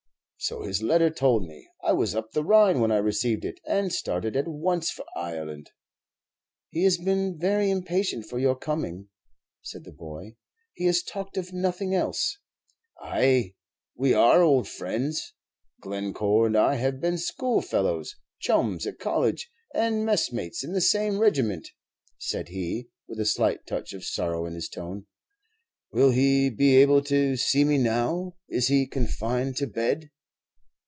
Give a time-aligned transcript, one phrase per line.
[0.43, 1.69] "So his letter told me.
[1.83, 5.69] I was up the Rhine when I received it, and started at once for Ireland."
[6.71, 9.09] "He has been very impatient for your coming,"
[9.61, 10.37] said the boy;
[10.73, 12.39] "he has talked of nothing else."
[13.03, 13.53] "Ay,
[13.95, 15.35] we are old friends.
[15.79, 21.69] Glencore and I have been schoolfellows, chums at college, and messmates in the same regiment,"
[22.17, 25.05] said he, with a slight touch of sorrow in his tone.
[25.91, 28.37] "Will he be able to see me now?
[28.49, 30.09] Is he confined to bed?"